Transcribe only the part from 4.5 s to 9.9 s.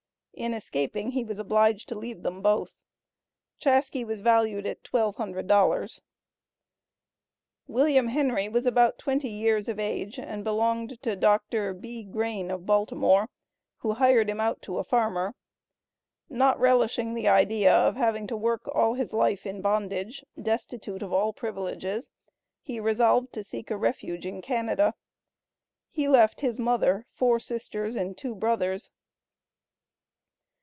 at $1200. William Henry was about 20 years of